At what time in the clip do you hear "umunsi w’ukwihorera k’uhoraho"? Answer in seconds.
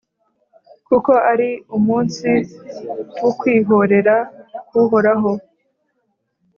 1.77-5.31